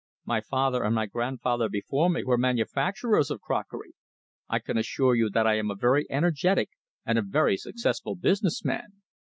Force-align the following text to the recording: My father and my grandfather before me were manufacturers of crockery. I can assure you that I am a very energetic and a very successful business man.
My 0.25 0.41
father 0.41 0.83
and 0.83 0.95
my 0.95 1.05
grandfather 1.05 1.69
before 1.69 2.09
me 2.09 2.23
were 2.23 2.35
manufacturers 2.35 3.29
of 3.29 3.39
crockery. 3.39 3.93
I 4.49 4.57
can 4.57 4.75
assure 4.75 5.13
you 5.13 5.29
that 5.29 5.45
I 5.45 5.59
am 5.59 5.69
a 5.69 5.75
very 5.75 6.07
energetic 6.09 6.71
and 7.05 7.19
a 7.19 7.21
very 7.21 7.55
successful 7.55 8.15
business 8.15 8.65
man. 8.65 9.03